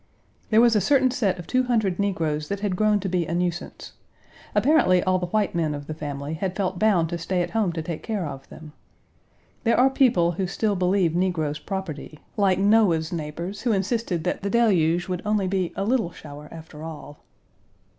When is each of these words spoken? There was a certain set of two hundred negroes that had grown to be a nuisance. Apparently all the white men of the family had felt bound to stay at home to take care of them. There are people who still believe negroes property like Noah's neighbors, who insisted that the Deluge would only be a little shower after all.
There 0.49 0.61
was 0.61 0.75
a 0.75 0.81
certain 0.81 1.11
set 1.11 1.37
of 1.37 1.45
two 1.45 1.65
hundred 1.65 1.99
negroes 1.99 2.47
that 2.47 2.61
had 2.61 2.75
grown 2.75 2.99
to 3.01 3.07
be 3.07 3.27
a 3.27 3.35
nuisance. 3.35 3.93
Apparently 4.55 5.03
all 5.03 5.19
the 5.19 5.27
white 5.27 5.53
men 5.53 5.75
of 5.75 5.85
the 5.85 5.93
family 5.93 6.33
had 6.33 6.55
felt 6.55 6.79
bound 6.79 7.07
to 7.09 7.19
stay 7.19 7.43
at 7.43 7.51
home 7.51 7.71
to 7.73 7.83
take 7.83 8.01
care 8.01 8.25
of 8.25 8.49
them. 8.49 8.73
There 9.63 9.79
are 9.79 9.91
people 9.91 10.31
who 10.31 10.47
still 10.47 10.75
believe 10.75 11.15
negroes 11.15 11.59
property 11.59 12.17
like 12.35 12.57
Noah's 12.57 13.13
neighbors, 13.13 13.61
who 13.61 13.73
insisted 13.73 14.23
that 14.23 14.41
the 14.41 14.49
Deluge 14.49 15.07
would 15.07 15.21
only 15.23 15.47
be 15.47 15.71
a 15.75 15.83
little 15.85 16.11
shower 16.11 16.49
after 16.51 16.81
all. 16.81 17.19